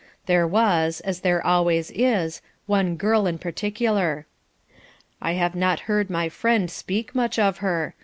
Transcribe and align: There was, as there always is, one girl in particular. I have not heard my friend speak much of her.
There 0.25 0.47
was, 0.47 0.99
as 1.01 1.19
there 1.19 1.45
always 1.45 1.91
is, 1.91 2.41
one 2.65 2.95
girl 2.95 3.27
in 3.27 3.37
particular. 3.37 4.25
I 5.21 5.33
have 5.33 5.53
not 5.53 5.81
heard 5.81 6.09
my 6.09 6.27
friend 6.27 6.71
speak 6.71 7.13
much 7.13 7.37
of 7.37 7.57
her. 7.59 7.93